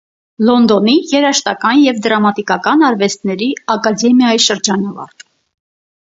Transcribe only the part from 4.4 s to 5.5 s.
շրջանավարտ։